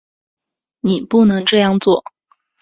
[0.79, 2.03] 你不能这样做